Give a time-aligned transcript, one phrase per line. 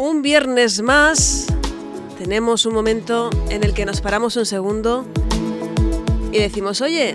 [0.00, 1.46] Un viernes más
[2.18, 5.04] tenemos un momento en el que nos paramos un segundo
[6.30, 7.12] y decimos, oye,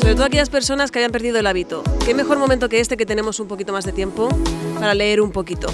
[0.00, 3.06] sobre todo aquellas personas que hayan perdido el hábito, qué mejor momento que este que
[3.06, 4.28] tenemos un poquito más de tiempo
[4.80, 5.68] para leer un poquito.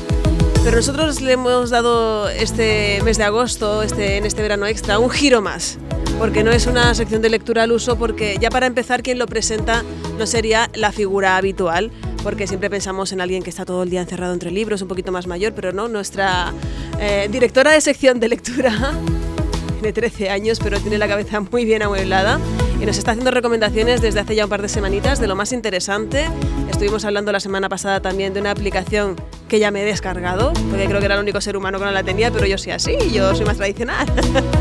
[0.62, 5.08] Pero nosotros le hemos dado este mes de agosto, este, en este verano extra, un
[5.08, 5.78] giro más,
[6.18, 9.26] porque no es una sección de lectura al uso, porque ya para empezar quien lo
[9.26, 9.82] presenta
[10.18, 11.90] no sería la figura habitual,
[12.24, 15.12] porque siempre pensamos en alguien que está todo el día encerrado entre libros, un poquito
[15.12, 16.52] más mayor, pero no, nuestra
[16.98, 18.94] eh, directora de sección de lectura
[19.74, 22.40] tiene 13 años, pero tiene la cabeza muy bien amueblada
[22.80, 25.52] y nos está haciendo recomendaciones desde hace ya un par de semanitas de lo más
[25.52, 26.26] interesante.
[26.70, 30.86] Estuvimos hablando la semana pasada también de una aplicación que ya me he descargado, porque
[30.86, 32.96] creo que era el único ser humano que no la tenía, pero yo soy así,
[33.12, 34.06] yo soy más tradicional.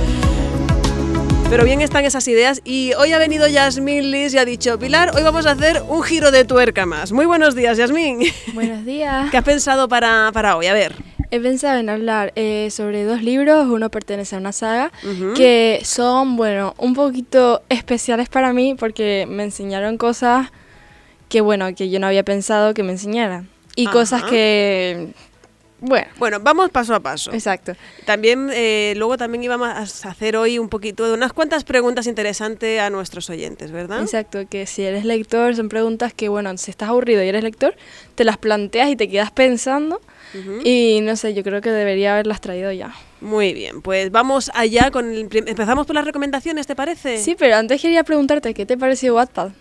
[1.54, 5.12] Pero bien están esas ideas y hoy ha venido Yasmín Liz y ha dicho, Pilar,
[5.16, 7.12] hoy vamos a hacer un giro de tuerca más.
[7.12, 8.22] Muy buenos días, Yasmín.
[8.56, 9.30] Buenos días.
[9.30, 10.66] ¿Qué has pensado para, para hoy?
[10.66, 10.96] A ver.
[11.30, 14.92] He pensado en hablar eh, sobre dos libros, uno pertenece a una saga,
[15.36, 20.52] que son, bueno, un poquito especiales para mí porque me enseñaron cosas
[21.30, 23.48] que, bueno, que yo no había pensado que me enseñaran.
[23.76, 25.14] Y cosas que
[25.84, 26.08] bueno.
[26.18, 27.34] Bueno, vamos paso a paso.
[27.34, 27.74] Exacto.
[28.06, 32.80] También, eh, luego también íbamos a hacer hoy un poquito de unas cuantas preguntas interesantes
[32.80, 34.02] a nuestros oyentes, ¿verdad?
[34.02, 37.76] Exacto, que si eres lector son preguntas que, bueno, si estás aburrido y eres lector,
[38.16, 40.00] te las planteas y te quedas pensando.
[40.64, 42.96] Y no sé, yo creo que debería haberlas traído ya.
[43.22, 47.20] Muy bien, pues vamos allá con el empezamos por las recomendaciones, ¿te parece?
[47.20, 49.52] Sí, pero antes quería preguntarte, ¿qué te pareció Wattpad?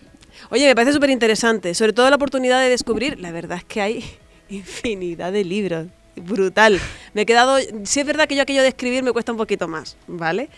[0.49, 3.81] Oye, me parece súper interesante, sobre todo la oportunidad de descubrir, la verdad es que
[3.81, 4.03] hay
[4.49, 6.79] infinidad de libros brutal.
[7.13, 9.67] Me he quedado, sí es verdad que yo aquello de escribir me cuesta un poquito
[9.67, 10.49] más, ¿vale?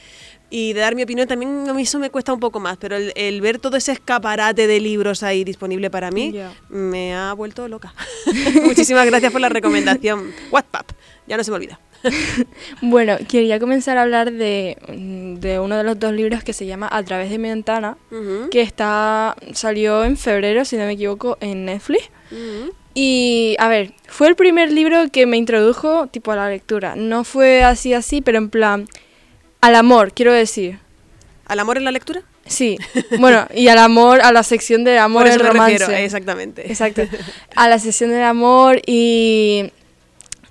[0.49, 2.95] Y de dar mi opinión también a mí eso me cuesta un poco más, pero
[2.95, 6.35] el, ver todo ese escaparate de libros ahí disponible para mí
[6.69, 7.93] me ha vuelto loca.
[8.63, 10.33] Muchísimas gracias por la recomendación.
[10.51, 10.91] WhatsApp,
[11.27, 11.79] ya no se me olvida.
[12.81, 14.77] bueno, quería comenzar a hablar de,
[15.61, 17.97] uno de los dos libros que se llama A través de mi ventana,
[18.51, 22.09] que está salió en febrero, si no me equivoco, en Netflix.
[22.97, 26.95] Y, a ver, fue el primer libro que me introdujo, tipo, a la lectura.
[26.95, 28.87] No fue así, así, pero en plan,
[29.59, 30.79] al amor, quiero decir.
[31.45, 32.23] ¿Al amor en la lectura?
[32.45, 32.77] Sí,
[33.19, 36.05] bueno, y al amor, a la sección del amor, el romance.
[36.05, 36.67] exactamente.
[36.67, 37.01] Exacto.
[37.55, 39.71] A la sección del amor y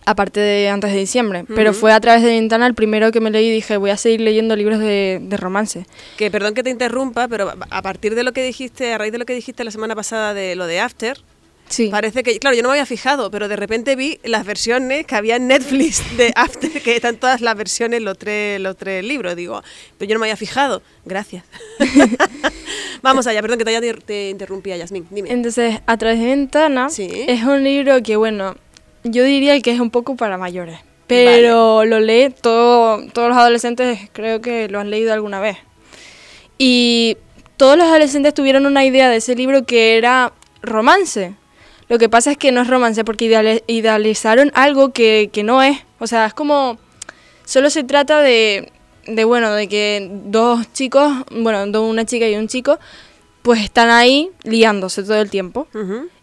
[0.04, 3.30] aparte de antes de diciembre, pero fue a través de Ventana el primero que me
[3.30, 5.86] leí y dije, voy a seguir leyendo libros de, de, romance.
[6.18, 9.18] Que perdón que te interrumpa, pero a partir de lo que dijiste, a raíz de
[9.18, 11.22] lo que dijiste la semana pasada de lo de After,
[11.68, 11.88] Sí.
[11.88, 15.14] Parece que, claro, yo no me había fijado, pero de repente vi las versiones que
[15.14, 19.34] había en Netflix de After, que están todas las versiones, los tres, los tres libros,
[19.34, 19.62] digo,
[19.98, 20.82] pero yo no me había fijado.
[21.04, 21.44] Gracias.
[23.02, 25.30] Vamos allá, perdón que te, te interrumpía, Yasmin, dime.
[25.30, 28.56] Entonces, A través de ventana es un libro que, bueno,
[29.02, 34.08] yo diría que es un poco para mayores, pero lo lee todo, todos los adolescentes,
[34.12, 35.58] creo que lo han leído alguna vez.
[36.56, 37.16] Y
[37.56, 40.32] todos los adolescentes tuvieron una idea de ese libro que era
[40.62, 41.34] romance.
[41.88, 43.26] Lo que pasa es que no es romance porque
[43.66, 45.78] idealizaron algo que, no es.
[45.98, 46.78] O sea, es como...
[47.44, 48.72] Solo se trata de,
[49.06, 52.78] de, bueno, de que dos chicos, bueno, una chica y un chico,
[53.42, 55.68] pues están ahí liándose todo el tiempo.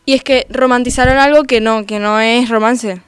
[0.06, 3.02] Y es que romantizaron algo que no, que no es romance.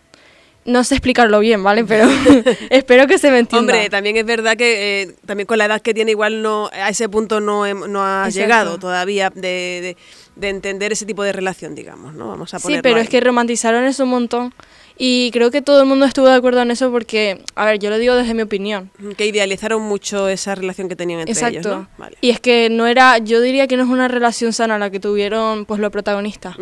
[0.65, 1.83] No sé explicarlo bien, ¿vale?
[1.83, 2.07] Pero
[2.69, 3.73] espero que se me entienda.
[3.73, 6.89] Hombre, también es verdad que eh, también con la edad que tiene igual no a
[6.89, 9.97] ese punto no, no ha llegado todavía de,
[10.35, 12.27] de, entender ese tipo de relación, digamos, ¿no?
[12.29, 14.53] Vamos a Sí, pero es que romantizaron eso un montón.
[14.97, 17.89] Y creo que todo el mundo estuvo de acuerdo en eso porque, a ver, yo
[17.89, 18.91] lo digo desde mi opinión.
[19.17, 21.87] Que idealizaron mucho esa relación que tenían entre ellos, ¿no?
[21.97, 22.17] Vale.
[22.21, 24.99] Y es que no era, yo diría que no es una relación sana la que
[24.99, 26.55] tuvieron pues los protagonistas.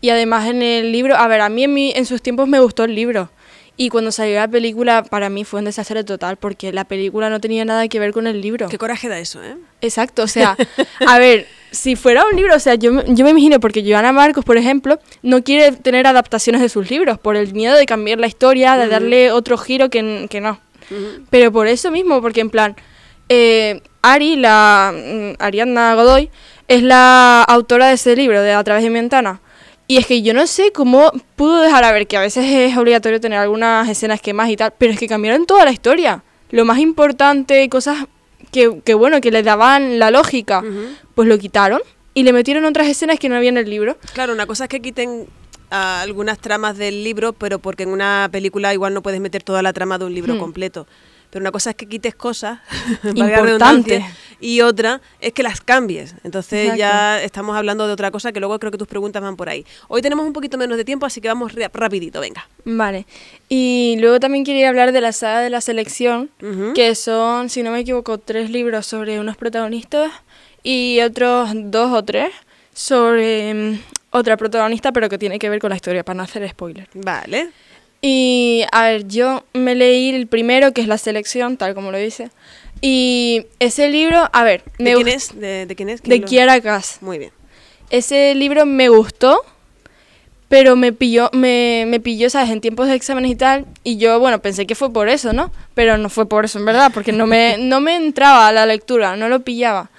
[0.00, 2.60] Y además en el libro, a ver, a mí en, mi, en sus tiempos me
[2.60, 3.30] gustó el libro.
[3.76, 7.40] Y cuando salió la película, para mí fue un desastre total, porque la película no
[7.40, 8.68] tenía nada que ver con el libro.
[8.68, 9.56] Qué coraje da eso, ¿eh?
[9.80, 10.56] Exacto, o sea,
[11.06, 14.44] a ver, si fuera un libro, o sea, yo, yo me imagino, porque Joana Marcos,
[14.44, 18.26] por ejemplo, no quiere tener adaptaciones de sus libros, por el miedo de cambiar la
[18.26, 20.60] historia, de darle otro giro que, que no.
[21.30, 22.76] Pero por eso mismo, porque en plan,
[23.30, 26.30] eh, Ari, la mm, Ariadna Godoy,
[26.68, 29.40] es la autora de ese libro, de A través de mi ventana.
[29.88, 32.76] Y es que yo no sé cómo pudo dejar a ver que a veces es
[32.76, 36.22] obligatorio tener algunas escenas que más y tal, pero es que cambiaron toda la historia.
[36.50, 38.06] Lo más importante, cosas
[38.50, 40.62] que, que bueno, que le daban la lógica,
[41.14, 41.80] pues lo quitaron
[42.14, 43.96] y le metieron otras escenas que no había en el libro.
[44.12, 45.26] Claro, una cosa es que quiten
[45.70, 49.62] ah, algunas tramas del libro, pero porque en una película igual no puedes meter toda
[49.62, 50.38] la trama de un libro hmm.
[50.38, 50.86] completo.
[51.32, 52.58] Pero una cosa es que quites cosas,
[53.14, 54.04] importantes,
[54.38, 56.14] y otra es que las cambies.
[56.24, 59.48] Entonces ya estamos hablando de otra cosa que luego creo que tus preguntas van por
[59.48, 59.64] ahí.
[59.88, 62.46] Hoy tenemos un poquito menos de tiempo, así que vamos rapidito, venga.
[62.66, 63.06] Vale.
[63.48, 66.28] Y luego también quería hablar de la saga de la selección,
[66.74, 70.12] que son, si no me equivoco, tres libros sobre unos protagonistas
[70.62, 72.30] y otros dos o tres
[72.74, 73.80] sobre mm,
[74.10, 76.88] otra protagonista, pero que tiene que ver con la historia, para no hacer spoiler.
[76.92, 77.48] Vale.
[78.04, 81.98] Y a ver, yo me leí el primero, que es La Selección, tal como lo
[81.98, 82.30] dice.
[82.80, 84.64] Y ese libro, a ver...
[84.76, 85.38] ¿De quién es?
[85.38, 86.02] ¿De, quién es?
[86.02, 86.98] De Kiara Kass.
[87.00, 87.30] Muy bien.
[87.90, 89.44] Ese libro me gustó,
[90.48, 92.50] pero me pilló, me, me pilló, ¿sabes?
[92.50, 93.66] En tiempos de exámenes y tal.
[93.84, 95.52] Y yo, bueno, pensé que fue por eso, ¿no?
[95.74, 98.66] Pero no fue por eso, en verdad, porque no me, no me entraba a la
[98.66, 99.90] lectura, no lo pillaba.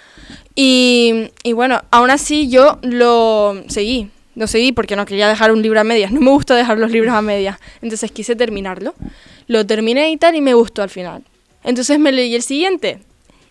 [0.56, 5.62] Y, y bueno, aún así yo lo seguí, lo seguí porque no quería dejar un
[5.62, 6.12] libro a medias.
[6.14, 7.58] No me gusta dejar los libros a medias.
[7.82, 8.94] Entonces quise terminarlo.
[9.48, 11.24] Lo terminé y tal y me gustó al final.
[11.64, 13.00] Entonces me leí el siguiente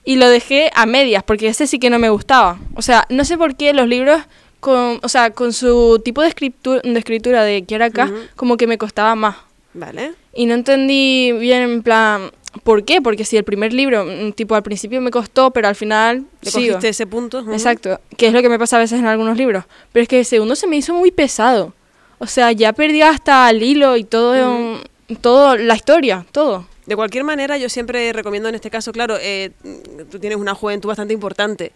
[0.05, 2.58] y lo dejé a medias porque ese sí que no me gustaba.
[2.75, 4.20] O sea, no sé por qué los libros
[4.61, 8.56] con, o sea, con su tipo de escritura de, escritura de que era acá, como
[8.56, 9.37] que me costaba más.
[9.75, 10.12] Vale.
[10.35, 12.31] Y no entendí bien en plan
[12.64, 13.00] ¿Por qué?
[13.00, 16.25] Porque si el primer libro, mm, tipo al principio me costó, pero al final...
[16.43, 17.40] Le cogiste ese punto.
[17.50, 19.64] Exacto, que es lo que me pasa a veces en algunos libros.
[19.93, 21.72] Pero es que el segundo se me hizo muy pesado.
[22.19, 24.78] O sea, ya perdí hasta el hilo y todo,
[25.20, 26.66] todo la historia, todo.
[26.87, 29.50] De cualquier manera, yo siempre recomiendo en este caso, claro, eh,
[30.10, 31.72] tú tienes una juventud bastante importante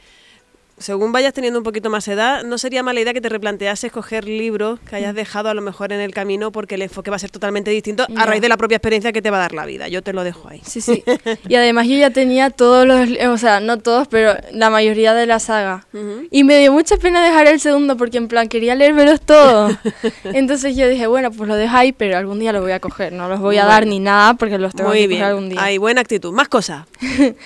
[0.78, 4.26] según vayas teniendo un poquito más edad, no sería mala idea que te replanteases coger
[4.26, 5.16] libros que hayas mm.
[5.16, 8.06] dejado a lo mejor en el camino porque el enfoque va a ser totalmente distinto
[8.14, 9.88] a raíz de la propia experiencia que te va a dar la vida.
[9.88, 10.60] Yo te lo dejo ahí.
[10.64, 11.02] Sí, sí.
[11.48, 15.26] y además yo ya tenía todos los, o sea, no todos, pero la mayoría de
[15.26, 15.86] la saga.
[16.30, 19.74] Y me dio mucha pena dejar el segundo porque en plan quería leérmelos todos.
[20.24, 23.12] Entonces yo dije, bueno, pues lo dejo ahí, pero algún día lo voy a coger.
[23.12, 25.62] No los voy a dar ni nada porque los tengo que coger algún día.
[25.62, 26.32] Hay buena actitud.
[26.32, 26.86] Más cosas.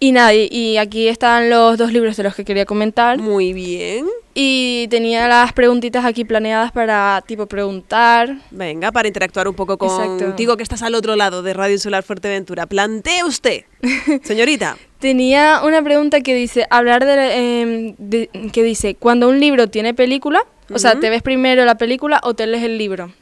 [0.00, 2.77] Y nada, y, aquí están los dos libros de los que quería comentar.
[3.18, 4.06] Muy bien.
[4.34, 8.36] Y tenía las preguntitas aquí planeadas para, tipo, preguntar.
[8.52, 12.66] Venga, para interactuar un poco contigo, que estás al otro lado de Radio Insular Fuerteventura.
[12.66, 13.64] Plantee usted,
[14.22, 14.76] señorita.
[15.00, 20.44] tenía una pregunta que dice, hablar em, de, que dice, cuando un libro tiene película,
[20.72, 23.12] o sea, ¿te ves primero la película o te lees el libro?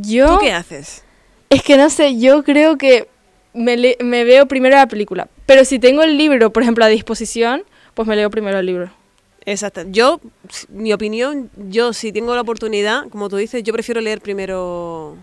[0.00, 0.38] Yo...
[0.38, 1.04] ¿Tú qué haces?
[1.50, 3.08] Es que no sé, yo creo que
[3.52, 5.28] me, me veo primero la película.
[5.46, 7.64] Pero si tengo el libro, por ejemplo, a disposición,
[7.94, 8.90] pues me leo primero el libro.
[9.46, 9.82] Exacto.
[9.86, 10.20] Yo,
[10.68, 15.16] mi opinión, yo si tengo la oportunidad, como tú dices, yo prefiero leer primero,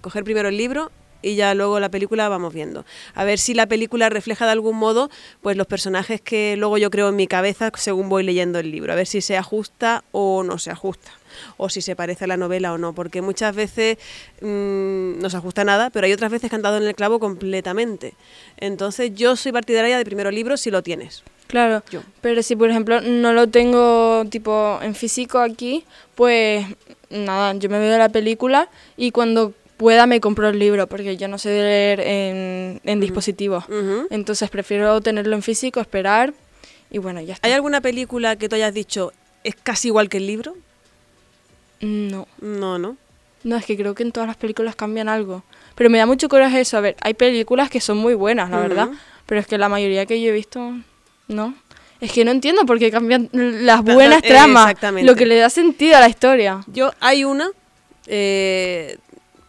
[0.00, 0.92] coger primero el libro
[1.22, 2.84] y ya luego la película vamos viendo.
[3.14, 5.10] A ver si la película refleja de algún modo
[5.40, 8.92] pues los personajes que luego yo creo en mi cabeza según voy leyendo el libro,
[8.92, 11.10] a ver si se ajusta o no se ajusta
[11.56, 13.98] o si se parece a la novela o no, porque muchas veces
[14.40, 17.18] mm, no se ajusta nada, pero hay otras veces que han dado en el clavo
[17.18, 18.14] completamente.
[18.56, 21.22] Entonces yo soy partidaria de primero libro si lo tienes.
[21.46, 22.00] Claro, yo.
[22.20, 25.84] pero si por ejemplo no lo tengo tipo en físico aquí,
[26.14, 26.66] pues
[27.10, 31.28] nada, yo me veo la película y cuando pueda me compro el libro porque yo
[31.28, 33.64] no sé leer en, en dispositivos.
[34.10, 36.32] Entonces prefiero tenerlo en físico, esperar
[36.90, 37.46] y bueno, ya está.
[37.46, 40.56] ¿Hay alguna película que tú hayas dicho es casi igual que el libro?
[41.84, 42.26] No.
[42.40, 42.96] No, no.
[43.42, 45.44] No, es que creo que en todas las películas cambian algo.
[45.74, 46.78] Pero me da mucho coraje eso.
[46.78, 48.88] A ver, hay películas que son muy buenas, la verdad.
[49.26, 50.72] Pero es que la mayoría que yo he visto,
[51.28, 51.54] no.
[52.00, 54.74] Es que no entiendo por qué cambian las buenas tramas.
[55.02, 56.62] Lo que le da sentido a la historia.
[56.68, 57.50] Yo, hay una.
[58.06, 58.98] Eh,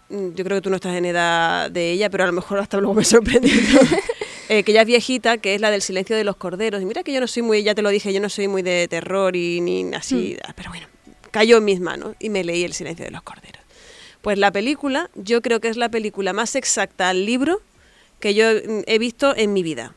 [0.10, 2.78] yo creo que tú no estás en edad de ella, pero a lo mejor hasta
[2.78, 3.50] luego me sorprende.
[4.50, 6.82] eh, que ya es viejita, que es la del silencio de los corderos.
[6.82, 8.62] Y mira que yo no soy muy, ya te lo dije, yo no soy muy
[8.62, 10.52] de terror y ni así, mm.
[10.56, 10.88] pero bueno,
[11.36, 13.62] cayó en mis manos y me leí El silencio de los corderos.
[14.22, 17.62] Pues la película, yo creo que es la película más exacta al libro
[18.22, 19.94] que yo mm, he visto en mi vida.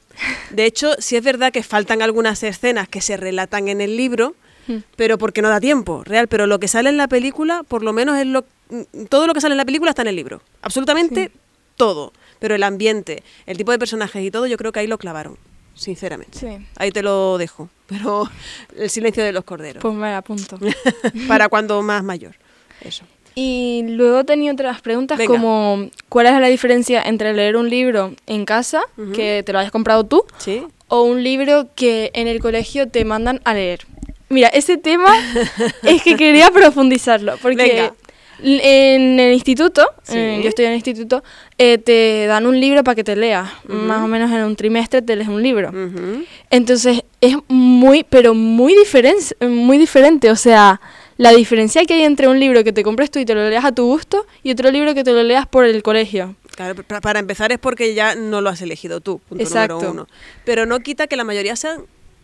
[0.50, 4.35] De hecho, sí es verdad que faltan algunas escenas que se relatan en el libro,
[4.66, 4.78] hmm.
[4.97, 6.26] pero porque no da tiempo, real.
[6.26, 9.33] Pero lo que sale en la película, por lo menos es lo, mm, todo lo
[9.33, 10.42] que sale en la película está en el libro.
[10.62, 11.30] Absolutamente
[11.76, 12.12] todo.
[12.40, 15.38] Pero el ambiente, el tipo de personajes y todo, yo creo que ahí lo clavaron
[15.79, 16.39] sinceramente.
[16.39, 16.67] Sí.
[16.77, 17.71] Ahí te lo dejo.
[17.87, 18.29] Pero
[18.77, 19.81] el silencio de los corderos.
[19.81, 20.59] Pues me apunto.
[21.29, 22.35] Para cuando más mayor.
[22.81, 23.05] Eso.
[23.35, 28.45] Y luego tenía otras preguntas como ¿cuál es la diferencia entre leer un libro en
[28.45, 28.83] casa,
[29.15, 30.65] que te lo hayas comprado tú, ¿Sí?
[30.89, 33.87] o un libro que en el colegio te mandan a leer?
[34.29, 35.15] Mira, ese tema
[35.85, 37.93] es que quería profundizarlo, porque
[38.42, 41.23] en el instituto, eh, yo estoy en el instituto,
[41.57, 43.50] eh, te dan un libro para que te leas.
[43.66, 45.73] Más o menos en un trimestre te lees un libro.
[46.50, 50.30] Entonces es muy, pero muy, diferente muy diferente.
[50.30, 50.80] O sea,
[51.16, 53.64] la diferencia que hay entre un libro que te compres tú y te lo leas
[53.64, 56.37] a tu gusto y otro libro que te lo leas por el colegio.
[56.54, 59.75] Claro, para empezar es porque ya no lo has elegido tú, punto Exacto.
[59.75, 60.09] número uno.
[60.45, 61.83] Pero no quita que la mayoría sean,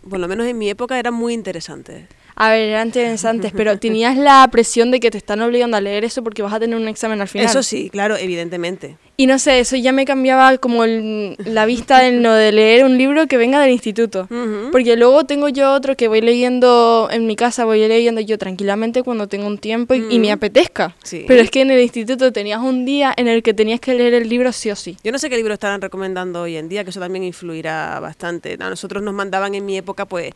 [0.08, 2.06] por lo menos en mi época, eran muy interesantes.
[2.36, 6.04] A ver, eran interesantes, pero tenías la presión de que te están obligando a leer
[6.04, 7.46] eso porque vas a tener un examen al final.
[7.46, 8.96] Eso sí, claro, evidentemente.
[9.16, 12.98] Y no sé, eso ya me cambiaba como la vista de, no, de leer un
[12.98, 14.26] libro que venga del instituto.
[14.72, 19.04] Porque luego tengo yo otro que voy leyendo en mi casa, voy leyendo yo tranquilamente
[19.04, 20.96] cuando tengo un tiempo y, me apetezca.
[21.28, 24.14] Pero es que en el instituto tenías un día en el que tenías que leer
[24.14, 24.96] el libro sí o sí.
[25.04, 28.56] Yo no sé qué libro estarán recomendando hoy en día, que eso también influirá bastante.
[28.58, 30.32] A nosotros nos mandaban en mi época pues,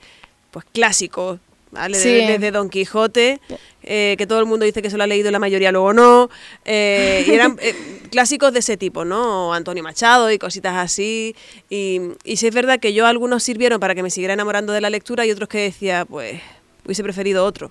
[0.53, 1.41] pues clásicos
[1.71, 1.99] ¿vale?
[1.99, 3.41] Desde Don Quijote,
[3.83, 6.31] eh, que todo el mundo dice que se lo ha leído la mayoría luego no.
[6.65, 7.75] Eh, y eran eh,
[8.11, 9.55] clásicos de ese tipo, ¿no?
[9.55, 11.35] Antonio Machado y cositas así.
[11.71, 14.81] Y, y sí es verdad que yo algunos sirvieron para que me siguiera enamorando de
[14.81, 16.41] la lectura y otros que decía, pues,
[16.85, 17.71] hubiese preferido otro.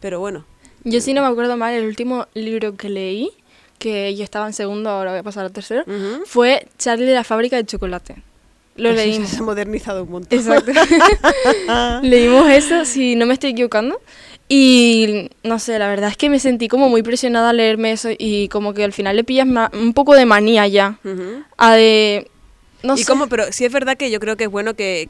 [0.00, 0.44] Pero bueno.
[0.84, 3.30] Yo sí no me acuerdo mal, el último libro que leí,
[3.78, 5.84] que yo estaba en segundo, ahora voy a pasar al tercero,
[6.26, 8.22] fue Charlie de la fábrica de chocolate.
[8.76, 9.28] Lo leímos.
[9.28, 10.38] Se ha modernizado un montón.
[10.38, 10.72] Exacto.
[12.02, 14.00] leímos eso, si no me estoy equivocando.
[14.48, 18.10] Y no sé, la verdad es que me sentí como muy presionada a leerme eso
[18.16, 20.98] y como que al final le pillas un poco de manía ya.
[21.56, 22.30] A de
[22.84, 25.08] no y Cómo, pero sí es verdad que yo creo que es bueno que,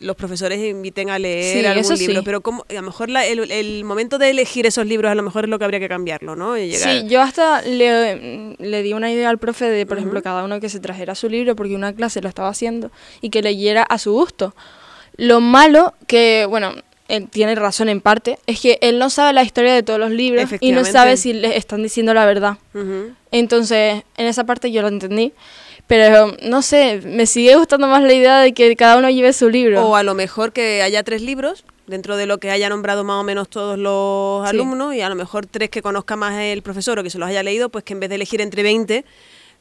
[0.00, 4.30] los profesores inviten a leer algún libro, pero como, a lo mejor el, momento de
[4.30, 6.56] elegir esos libros a lo mejor es lo que habría que cambiarlo, ¿no?
[6.56, 10.68] Sí, yo hasta le, di una idea al profe de, por ejemplo, cada uno que
[10.68, 14.12] se trajera su libro, porque una clase lo estaba haciendo, y que leyera a su
[14.12, 14.54] gusto.
[15.16, 16.74] Lo malo que, bueno,
[17.08, 20.10] él tiene razón en parte, es que él no sabe la historia de todos los
[20.10, 22.58] libros y no sabe si le están diciendo la verdad.
[23.30, 25.32] Entonces, en esa parte yo lo entendí.
[25.86, 29.48] Pero no sé, me sigue gustando más la idea de que cada uno lleve su
[29.48, 29.86] libro.
[29.86, 33.20] O a lo mejor que haya tres libros dentro de lo que haya nombrado más
[33.20, 36.98] o menos todos los alumnos y a lo mejor tres que conozca más el profesor
[36.98, 39.04] o que se los haya leído, pues que en vez de elegir entre 20,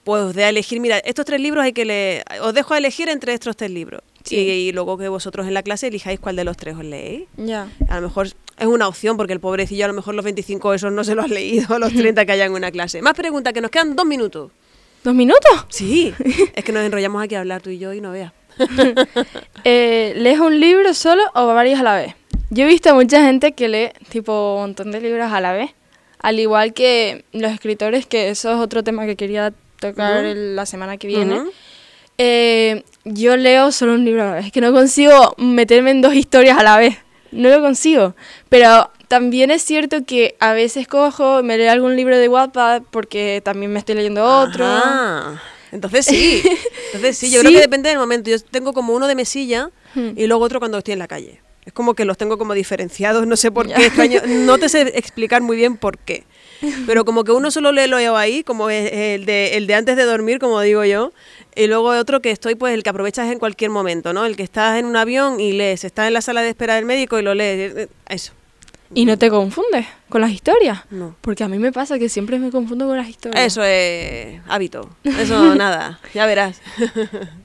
[0.03, 2.77] pues os dé a elegir, mira, estos tres libros hay que leer, os dejo a
[2.77, 4.01] elegir entre estos tres libros.
[4.27, 7.27] Y, luego que vosotros en la clase elijáis cuál de los tres os leéis.
[7.37, 7.67] Ya.
[7.87, 8.27] A lo mejor
[8.57, 11.25] es una opción porque el pobrecillo a lo mejor los 25 esos no se los
[11.25, 13.03] ha leído, los 30 que haya en una clase.
[13.03, 14.51] Más preguntas, que nos quedan dos minutos.
[15.05, 15.67] ¿Dos minutos?
[15.69, 16.15] Sí,
[16.55, 18.33] es que nos enrollamos aquí a hablar tú y yo y no veas.
[19.63, 22.15] eh, ¿Lees un libro solo o varios a la vez?
[22.49, 25.53] Yo he visto a mucha gente que lee tipo un montón de libros a la
[25.53, 25.69] vez,
[26.17, 30.97] al igual que los escritores, que eso es otro tema que quería tocar la semana
[30.97, 31.43] que viene.
[32.17, 36.01] Eh, yo leo solo un libro a la vez, es que no consigo meterme en
[36.01, 36.97] dos historias a la vez,
[37.31, 38.15] no lo consigo,
[38.49, 43.41] pero también es cierto que a veces cojo, me leo algún libro de Wattpad porque
[43.43, 44.65] también me estoy leyendo otro.
[45.71, 46.41] Entonces sí,
[46.87, 48.29] entonces sí, yo creo que depende del momento.
[48.29, 50.11] Yo tengo como uno de mesilla hmm.
[50.15, 51.41] y luego otro cuando estoy en la calle.
[51.65, 54.81] Es como que los tengo como diferenciados, no sé por qué, extraño, no te sé
[54.95, 56.23] explicar muy bien por qué.
[56.85, 60.03] Pero como que uno solo lee lo ahí, como el de, el de antes de
[60.03, 61.11] dormir, como digo yo,
[61.55, 64.25] y luego otro que estoy, pues el que aprovechas en cualquier momento, ¿no?
[64.25, 66.85] El que estás en un avión y lees, estás en la sala de espera del
[66.85, 68.33] médico y lo lees, eh, eso.
[68.93, 70.79] ¿Y no te confundes con las historias?
[70.91, 71.15] No.
[71.21, 73.45] Porque a mí me pasa que siempre me confundo con las historias.
[73.45, 74.89] Eso es hábito.
[75.03, 75.99] Eso nada.
[76.13, 76.61] Ya verás.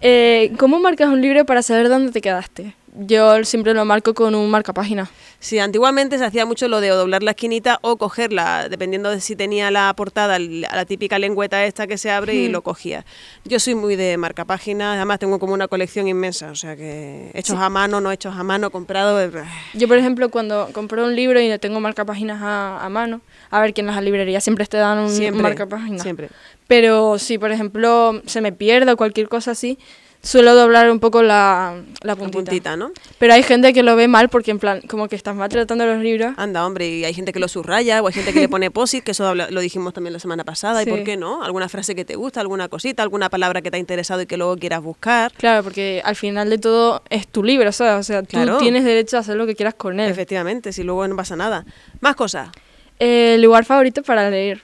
[0.01, 2.75] Eh, ¿Cómo marcas un libro para saber dónde te quedaste?
[2.93, 5.09] Yo siempre lo marco con un marcapágina.
[5.39, 9.37] Sí, antiguamente se hacía mucho lo de doblar la esquinita o cogerla, dependiendo de si
[9.37, 13.07] tenía la portada, la típica lengüeta esta que se abre y lo cogía.
[13.45, 17.59] Yo soy muy de marcapáginas, además tengo como una colección inmensa, o sea que hechos
[17.59, 19.21] a mano, no hechos a mano, comprado.
[19.23, 19.31] Eh,
[19.75, 23.21] Yo, por ejemplo, cuando compro un libro y tengo marcapáginas a, a mano,
[23.51, 26.03] a ver que en las librerías siempre te dan un siempre, marcapáginas.
[26.03, 26.29] Siempre.
[26.67, 29.79] Pero si, por ejemplo, se me pierde o cualquier cosa así,
[30.23, 32.77] suelo doblar un poco la, la puntita.
[32.77, 32.93] ¿no?
[33.19, 36.03] Pero hay gente que lo ve mal porque en plan, como que estás maltratando los
[36.03, 36.35] libros.
[36.37, 39.05] Anda, hombre, y hay gente que lo subraya o hay gente que le pone posit,
[39.05, 41.43] que eso lo dijimos también la semana pasada, ¿y por qué no?
[41.43, 44.37] ¿Alguna frase que te gusta, alguna cosita, alguna palabra que te ha interesado y que
[44.37, 45.33] luego quieras buscar?
[45.33, 48.01] Claro, porque al final de todo es tu libro, ¿sabes?
[48.01, 50.11] O sea, tú tienes derecho a hacer lo que quieras con él.
[50.11, 51.65] Efectivamente, si luego no pasa nada.
[52.01, 52.51] Más cosas.
[52.99, 54.63] El lugar favorito para leer.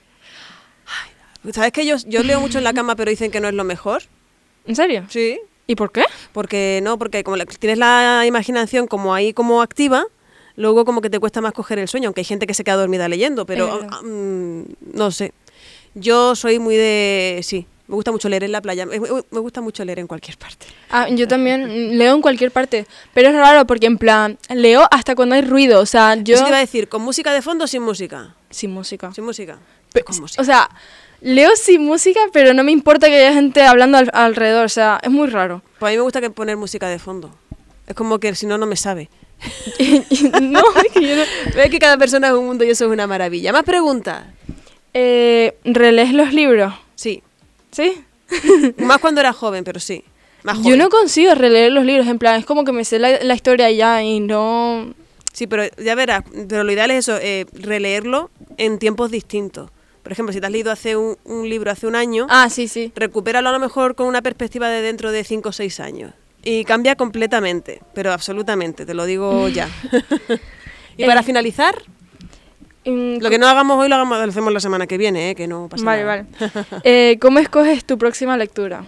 [1.53, 3.63] ¿Sabes que yo, yo leo mucho en la cama, pero dicen que no es lo
[3.63, 4.03] mejor?
[4.67, 5.05] ¿En serio?
[5.09, 5.39] Sí.
[5.67, 6.05] ¿Y por qué?
[6.33, 10.05] Porque no, porque como tienes la imaginación como ahí como activa,
[10.57, 12.77] luego como que te cuesta más coger el sueño, aunque hay gente que se queda
[12.77, 14.63] dormida leyendo, pero mm,
[14.95, 15.33] no sé.
[15.95, 19.85] Yo soy muy de sí, me gusta mucho leer en la playa, me, gusta mucho
[19.85, 20.67] leer en cualquier parte.
[20.91, 25.15] Ah, yo también leo en cualquier parte, pero es raro porque en plan leo hasta
[25.15, 27.65] cuando hay ruido, o sea, yo Eso te iba a decir, con música de fondo
[27.65, 28.35] o sin música?
[28.51, 29.13] Sin música.
[29.13, 29.59] Sin música.
[30.05, 30.43] con música.
[30.43, 30.69] O sea,
[31.27, 35.11] Leo sin música, pero no me importa que haya gente hablando alrededor, o sea, es
[35.11, 35.61] muy raro.
[35.81, 37.35] Pues a mí me gusta que poner música de fondo.
[37.89, 39.11] Es como que si no, no me sabe.
[40.41, 41.23] no, es que yo no...
[41.57, 43.53] Ves que cada persona es un mundo y eso es una maravilla.
[43.53, 44.23] ¿Más preguntas?
[44.95, 46.73] Eh, ¿Relees los libros?
[46.95, 47.25] Sí.
[47.73, 48.05] ¿Sí?
[48.79, 50.05] Más cuando era joven, pero sí.
[50.63, 53.69] Yo no consigo releer los libros, en plan, es como que me sé la, historia
[53.73, 54.95] ya y no...
[55.33, 59.73] Sí, pero ya verás, pero lo ideal es eso, eh, releerlo en tiempos distintos.
[60.07, 61.17] Por ejemplo, si te has leído hace un,
[61.49, 62.93] libro hace un año, ah, sí, sí.
[62.95, 66.13] recupéralo a lo mejor con una perspectiva de dentro de 5 o 6 años.
[66.45, 69.69] Y cambia completamente, pero absolutamente, te lo digo ya.
[70.97, 71.83] y para eh, finalizar,
[72.85, 75.35] mm, lo que no hagamos hoy lo, hagamos, lo hacemos la semana que viene, ¿eh?
[75.35, 76.05] que no pasa nada.
[76.05, 76.63] Vale, vale.
[76.85, 78.85] Eh, ¿Cómo escoges tu próxima lectura?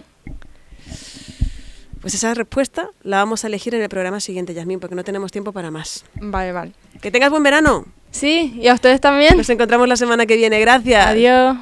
[1.99, 5.33] Pues esa respuesta la vamos a elegir en el programa siguiente, Yasmín, porque no tenemos
[5.33, 6.05] tiempo para más.
[6.15, 6.71] Vale, vale.
[7.01, 7.87] Que tengas buen verano.
[8.11, 9.37] Sí, y a ustedes también.
[9.37, 10.59] Nos encontramos la semana que viene.
[10.59, 11.05] Gracias.
[11.05, 11.57] Adiós.